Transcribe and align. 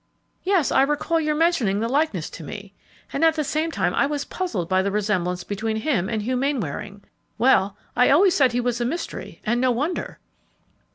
"Yes, 0.43 0.71
I 0.71 0.81
recall 0.81 1.19
your 1.21 1.35
mentioning 1.35 1.79
the 1.79 1.87
likeness 1.87 2.27
to 2.31 2.43
me, 2.43 2.73
and 3.13 3.23
at 3.23 3.35
the 3.35 3.43
same 3.43 3.69
time 3.69 3.93
I 3.93 4.07
was 4.07 4.25
puzzled 4.25 4.67
by 4.67 4.81
the 4.81 4.89
resemblance 4.89 5.43
between 5.43 5.75
him 5.77 6.09
and 6.09 6.23
Hugh 6.23 6.37
Mainwaring. 6.37 7.03
Well, 7.37 7.77
I 7.95 8.09
always 8.09 8.33
said 8.33 8.51
he 8.51 8.61
was 8.61 8.81
a 8.81 8.85
mystery, 8.85 9.41
and 9.45 9.61
no 9.61 9.69
wonder!" 9.69 10.17